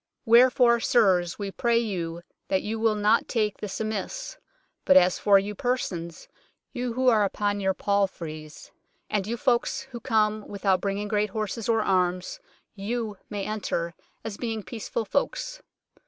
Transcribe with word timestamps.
Wherefore, 0.25 0.79
sirs, 0.79 1.37
we 1.37 1.51
pray 1.51 1.77
you 1.77 2.23
that 2.47 2.63
you 2.63 2.79
will 2.79 2.95
not 2.95 3.27
take 3.27 3.59
this 3.59 3.79
amiss; 3.79 4.35
but 4.83 4.97
as 4.97 5.19
for 5.19 5.37
you 5.37 5.53
persons, 5.53 6.27
you 6.73 6.93
who 6.93 7.07
are 7.09 7.23
upon 7.23 7.59
your 7.59 7.75
palfreys, 7.75 8.71
and 9.11 9.27
you 9.27 9.37
folks 9.37 9.81
who 9.81 9.99
come 9.99 10.47
without 10.47 10.81
bringing 10.81 11.07
great 11.07 11.29
horses 11.29 11.69
or 11.69 11.81
arms, 11.83 12.39
you 12.73 13.19
may 13.29 13.45
enter, 13.45 13.93
as 14.23 14.37
being 14.37 14.63
peaceful 14.63 15.05
folks.' 15.05 15.61